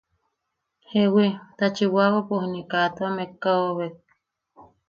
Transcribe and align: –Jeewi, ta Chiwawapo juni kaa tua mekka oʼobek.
–Jeewi, 0.87 1.27
ta 1.57 1.65
Chiwawapo 1.75 2.33
juni 2.41 2.61
kaa 2.71 2.87
tua 2.95 3.09
mekka 3.17 3.49
oʼobek. 3.61 3.93